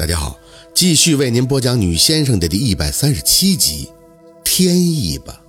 [0.00, 0.40] 大家好，
[0.74, 3.86] 继续为您播讲《女先生》的第一百三十七集
[4.42, 5.42] 《天意吧》。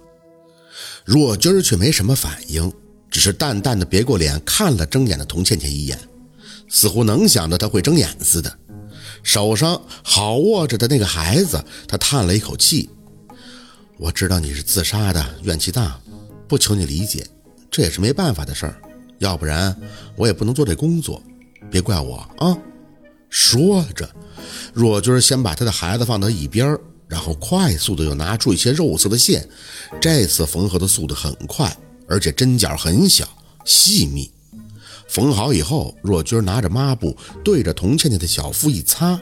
[1.06, 2.70] 若君儿却没什么反应，
[3.10, 5.98] 只是淡淡的别过脸看了睁眼的童倩倩一眼，
[6.68, 8.54] 似乎能想到她会睁眼似的。
[9.24, 12.90] 手上好握着的那个孩子，他叹了一口气
[13.98, 15.98] ：“我知道你是自杀的，怨气大，
[16.50, 17.26] 不求你理解，
[17.72, 18.76] 这也是没办法的事儿。
[19.20, 19.74] 要不然
[20.18, 21.24] 我也不能做这工作，
[21.72, 22.58] 别怪我啊。”
[23.34, 24.14] 说着，
[24.74, 26.78] 若君先把他的孩子放到一边，
[27.08, 29.48] 然后快速的又拿出一些肉色的线。
[30.00, 31.76] 这次缝合的速度很快，
[32.08, 33.28] 而且针脚很小
[33.66, 34.32] 细密。
[35.08, 39.20] 缝好以后，若君拿着抹布对着童倩倩的小腹一擦，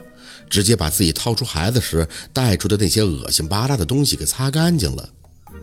[0.48, 5.08] 直接把自己掏出孩子时带出的那些恶心巴拉的东西给擦干净了。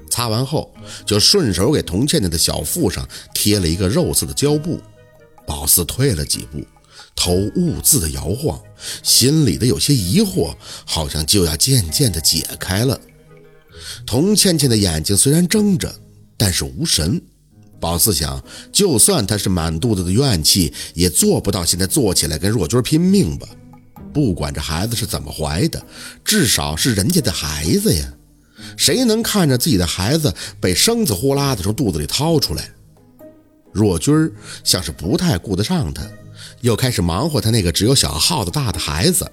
[0.09, 0.73] 擦完后，
[1.05, 4.81] 就顺手给童倩倩的小腹上贴了一个肉色的胶布。
[5.45, 6.62] 宝四退了几步。
[7.17, 8.57] 头兀自的摇晃，
[9.02, 12.98] 心里的有些疑惑好像就要渐渐的解开了。
[14.05, 15.93] 童倩倩的眼睛虽然睁着，
[16.38, 17.20] 但是无神。
[17.79, 23.48] 宝四想，就算她是满肚子的怨气，也做不到现在坐起来跟若君拼命吧。
[24.13, 25.84] 不管这孩子是怎么怀的，
[26.23, 28.13] 至少是人家的孩子呀。
[28.77, 32.70] 谁能看着自己的孩子被生子呼啦的从肚子里掏出来？
[33.71, 34.32] 若君
[34.63, 36.04] 像是不太顾得上他。
[36.62, 39.30] 又开始忙活他那个只有小耗子大的孩子，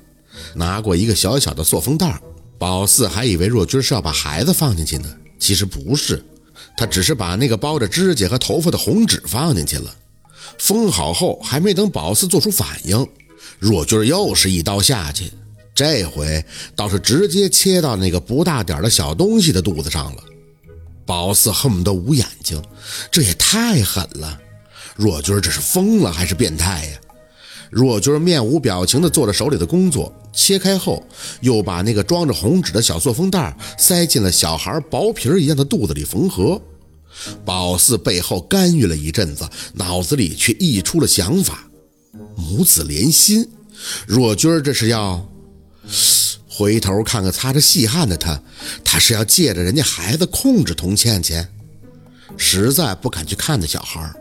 [0.55, 2.21] 拿过一个小小的塑封袋。
[2.59, 6.25] 宝四还以为若君是要把孩子放进去呢，其实不是，
[6.77, 9.95] 他只是把那个包着指甲和头发的红纸放进去了。
[10.59, 13.07] 封好后，还没等宝四做出反应，
[13.59, 15.31] 若君又是一刀下去，
[15.75, 16.45] 这回
[16.77, 20.23] 倒是直接切到那个不大点的小东西的肚子上了。
[21.05, 22.63] 宝四恨不得捂眼睛，
[23.11, 24.41] 这也太狠了！
[24.97, 26.99] 若君这是疯了还是变态呀？
[27.71, 31.03] 若君面无表情地做着手里的工作，切开后，
[31.41, 36.61] 又把那个装着红纸的小塑封袋塞进了小孩薄皮一样的肚子里缝合。
[37.45, 41.65] 宝四背后干预了一阵子，脑子里却溢出了想法：
[42.37, 43.49] 母子连心。
[44.07, 45.29] 若君这是要……
[46.49, 48.41] 回头看看擦着细汗的他，
[48.85, 51.49] 他是要借着人家孩子控制童倩倩？
[52.37, 54.13] 实在不敢去看那小孩。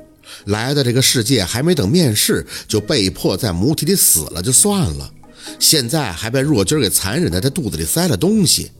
[0.46, 5.12] 来到这个世界还没等面试，就被迫在母体里死了，就算了，
[5.60, 8.72] 现在还被若君给残忍的在肚子里塞了东西，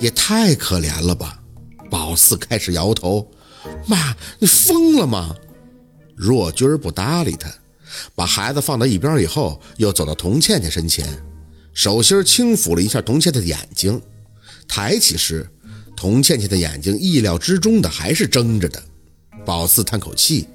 [0.00, 1.40] 也太可怜了吧！
[1.90, 3.30] 宝四开始摇头
[3.86, 5.34] ：“妈，你疯了吗？”
[6.16, 7.52] 若君不搭理他，
[8.14, 11.06] 把孩子放到一边以后，又走到童倩倩身前，
[11.72, 14.00] 手心轻抚了一下童倩倩的眼睛，
[14.66, 15.48] 抬起时，
[15.96, 18.82] 童倩倩的眼睛意料之中的还是睁着的。
[19.44, 20.46] 宝四叹口气。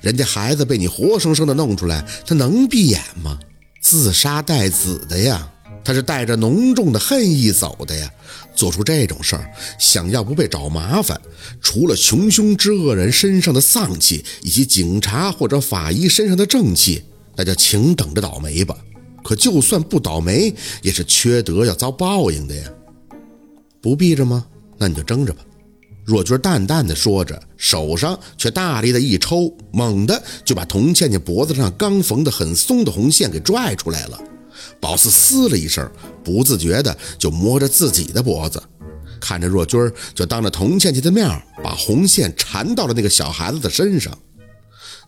[0.00, 3.38] 人家孩子被你活生生的弄出来，他能闭眼吗？
[3.80, 5.48] 自杀带子的呀，
[5.84, 8.10] 他是带着浓重的恨意走的呀。
[8.54, 11.20] 做出这种事儿，想要不被找麻烦，
[11.60, 17.04] 除了穷凶之恶人身上的丧气，以及警察或者法医身上的正气，
[17.36, 18.74] 那就请等着倒霉吧。
[19.22, 22.70] 可就算不倒霉，也是缺德要遭报应的呀。
[23.82, 24.46] 不闭着吗？
[24.78, 25.44] 那你就睁着吧。
[26.06, 34.18] 若君淡淡的说着，手上却大力的一抽，猛地就把童倩倩脖子上刚缝的很松的红线给拽出来了。
[34.80, 35.90] 宝四嘶了一声，
[36.22, 38.62] 不自觉的就摸着自己的脖子，
[39.20, 39.80] 看着若君
[40.14, 41.28] 就当着童倩倩的面
[41.62, 44.16] 把红线缠到了那个小孩子的身上，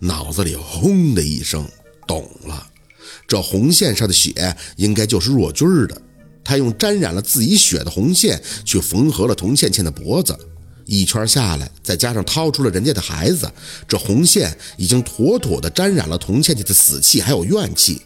[0.00, 1.65] 脑子里轰的一声，
[2.09, 2.66] 懂了，
[3.28, 6.03] 这红线上的血应该就是若君的，
[6.42, 10.36] 他用沾染了自己血的红线去缝合了童倩倩的脖子。
[10.88, 13.49] 一圈下来，再加上掏出了人家的孩子，
[13.87, 18.00] 这红线已经妥妥的沾染了童倩倩的死气还有怨气。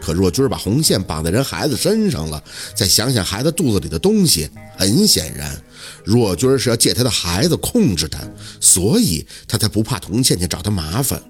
[0.00, 2.42] 可若君把红线绑在人孩子身上了，
[2.74, 5.60] 再想想孩子肚子里的东西，很显然，
[6.04, 8.20] 若君是要借他的孩子控制他，
[8.60, 11.20] 所以他才不怕童倩倩找他麻烦。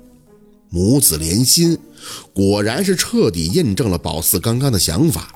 [0.69, 1.78] 母子连心，
[2.34, 5.34] 果然是彻底印证了宝四刚刚的想法。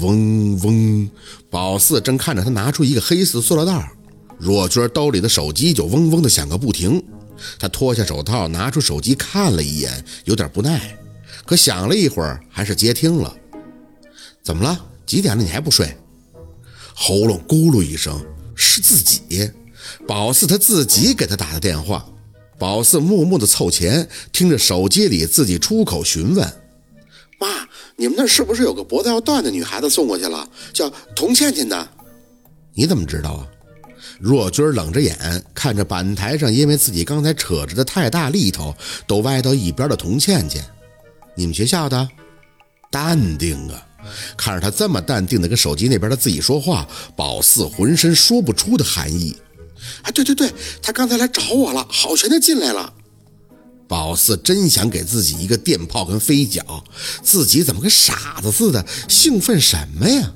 [0.00, 1.10] 嗡嗡，
[1.48, 3.92] 宝四正看着他拿出一个黑色塑料袋。
[4.38, 7.02] 若娟兜里的手机就嗡嗡的响个不停，
[7.58, 10.98] 她脱下手套，拿出手机看了一眼，有点不耐，
[11.46, 13.34] 可想了一会儿，还是接听了。
[14.42, 14.86] 怎么了？
[15.06, 15.42] 几点了？
[15.42, 15.96] 你还不睡？
[16.94, 18.24] 喉咙咕噜一声，
[18.54, 19.50] 是自己，
[20.06, 22.04] 宝四他自己给他打的电话。
[22.58, 26.52] 宝四默默的凑前，听着手机里自己出口询问
[27.38, 30.48] ：“妈，你们那是不是有个脖子要断的女孩子送过去了？
[30.72, 31.88] 叫童倩倩的？
[32.72, 33.46] 你怎么知道啊？”
[34.18, 38.74] 若君冷着眼看着板台上，因为自己刚才扯着的太大力头，
[39.06, 40.64] 都歪到一边的童倩倩。
[41.34, 42.08] 你们学校的？
[42.90, 43.86] 淡定啊！
[44.36, 49.36] 看着他这么淡定的跟手机那边的自己说话，宝四浑身说不出的寒意。
[50.02, 52.92] 啊，对对对，他刚才来找我了，好悬的进来了。
[53.88, 56.82] 宝四真想给自己一个电炮跟飞脚，
[57.22, 60.32] 自己怎么跟傻子似的，兴奋什么呀？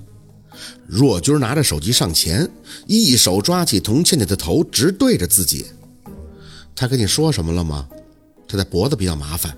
[0.86, 2.48] 若军拿着手机上前，
[2.86, 5.66] 一手抓起童倩倩的头，直对着自己。
[6.74, 7.88] 他跟你说什么了吗？
[8.48, 9.56] 他的脖子比较麻烦。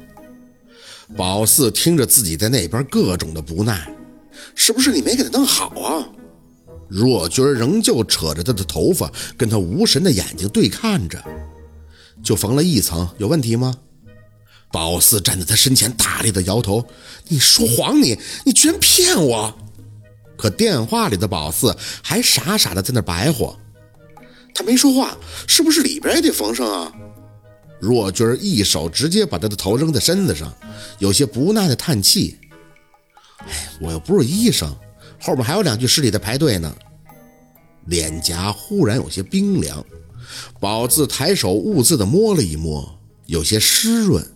[1.16, 3.90] 宝四听着自己在那边各种的不耐，
[4.54, 6.08] 是不是你没给他弄好啊？
[6.88, 11.22] 若军仍旧扯着他的头发，跟他无神的眼睛对看着。
[12.22, 13.74] 就缝了一层，有问题吗？
[14.70, 16.86] 宝四站在他身前，大力的摇头
[17.28, 18.02] ：“你说谎！
[18.02, 19.54] 你你居然骗我！”
[20.42, 21.72] 可电话里的宝四
[22.02, 23.56] 还傻傻的在那白活。
[24.52, 25.16] 他没说话，
[25.46, 26.92] 是不是里边也得缝上啊？
[27.80, 30.52] 若军一手直接把他的头扔在身子上，
[30.98, 32.36] 有些不耐的叹气
[33.46, 34.68] ：“哎，我又不是医生，
[35.20, 36.74] 后面还有两具尸体在排队呢。”
[37.86, 39.84] 脸颊忽然有些冰凉。
[40.58, 44.26] 宝字抬手兀自的摸了一摸，有些湿润，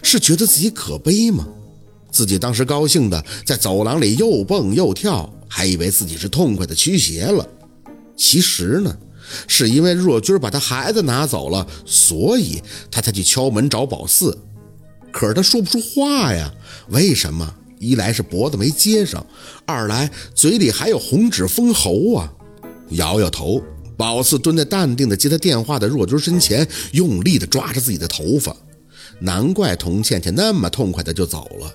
[0.00, 1.44] 是觉得自己可悲吗？
[2.12, 7.46] 自己当时高兴的在走廊里又蹦又跳，还以为自己是痛快的驱邪了。
[8.16, 8.96] 其实呢，
[9.48, 14.38] 是因为若君把他孩子拿走了，所以他才去敲门找宝四。
[15.10, 16.54] 可是他说不出话呀，
[16.90, 17.56] 为什么？
[17.80, 19.26] 一来是脖子没接上，
[19.66, 22.32] 二来嘴里还有红纸封喉啊。
[22.90, 23.60] 摇摇头。
[23.96, 28.56] 宝四蹲在淡定的接他电话的若君身前，用力的抓着自己的头发。
[29.18, 31.70] 难怪童倩倩那么痛快的就走了，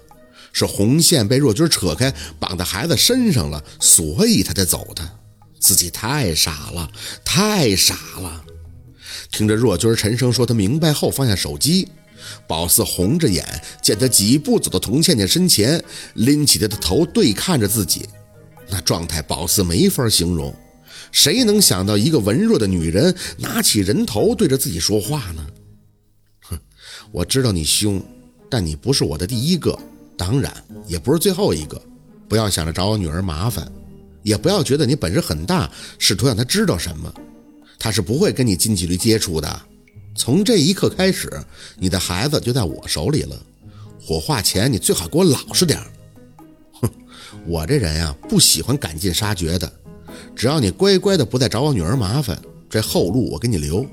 [0.56, 5.20] 是红线被若军扯开，绑在孩子身上了，所以他才走的。
[5.60, 6.90] 自己太傻了，
[7.26, 8.46] 太傻了。
[9.30, 11.90] 听着若军沉声说他明白后，放下手机。
[12.48, 13.46] 宝四红着眼，
[13.82, 18.08] 见他几步走到童倩倩身前，拎起他的头对看着自己，
[18.70, 20.56] 那状态宝四没法形容。
[21.12, 25.46] 谁能想到一个文弱的女人拿起人头对着自己说话呢？
[26.44, 26.58] 哼，
[27.12, 28.02] 我知道你凶，
[28.50, 29.78] 但你不是我的第一个，
[30.18, 30.54] 当然
[30.88, 31.82] 也不是最后一个。
[32.28, 33.72] 不要想着找我女儿麻烦，
[34.24, 35.70] 也不要觉得你本事很大，
[36.00, 37.14] 试图让她知道什么。
[37.78, 39.62] 她是不会跟你近距离接触的。
[40.16, 41.32] 从这一刻开始，
[41.78, 43.36] 你的孩子就在我手里了。
[44.02, 45.80] 火化前你最好给我老实点
[46.74, 46.90] 哼，
[47.46, 49.72] 我这人呀，不喜欢赶尽杀绝的。
[50.36, 52.40] 只要你乖乖的不再找我女儿麻烦，
[52.70, 53.86] 这后路我给你留；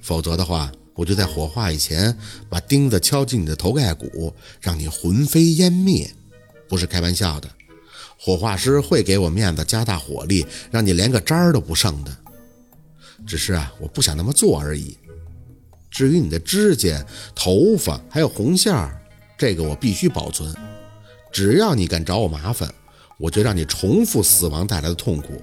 [0.00, 2.16] 否则的话，我就在火化以前
[2.48, 6.10] 把钉子敲进你的头盖骨，让你魂飞烟灭。
[6.68, 7.48] 不是开玩笑的，
[8.18, 12.16] 火化师会给我面子，加大火力，让你连个渣儿都不剩的。
[13.26, 14.96] 只是啊，我不想那么做而已。
[15.90, 17.04] 至于你的指甲、
[17.34, 18.98] 头发还有红线儿，
[19.36, 20.54] 这个我必须保存。
[21.30, 22.72] 只要你敢找我麻烦，
[23.18, 25.42] 我就让你重复死亡带来的痛苦。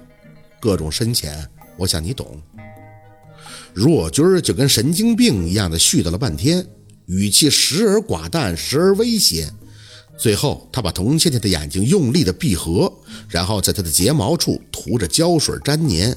[0.60, 2.40] 各种深浅，我想你懂。
[3.74, 6.66] 若军儿就跟神经病一样的絮叨了半天，
[7.06, 9.50] 语气时而寡淡，时而威胁。
[10.18, 12.92] 最后，他把童倩倩的眼睛用力的闭合，
[13.28, 16.16] 然后在她的睫毛处涂着胶水粘黏。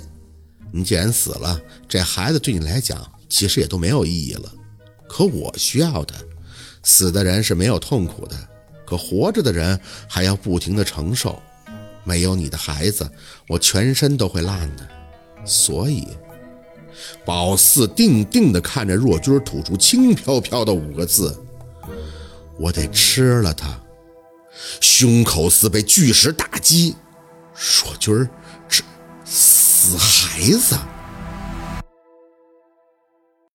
[0.71, 4.51] 你既然死了，这孩子对你来讲其实也都没有意义了。
[5.07, 6.13] 可我需要的，
[6.83, 8.35] 死的人是没有痛苦的，
[8.85, 9.79] 可活着的人
[10.09, 11.41] 还要不停的承受。
[12.03, 13.10] 没有你的孩子，
[13.48, 14.86] 我全身都会烂的。
[15.45, 16.05] 所以，
[17.25, 21.38] 宝四定定地看着若君，吐出轻飘飘的五个字
[22.59, 23.79] ：“我得吃了他。”
[24.79, 26.95] 胸口似被巨石打击。
[27.53, 28.29] 若君，
[28.69, 28.83] 这
[29.25, 30.77] 死孩子。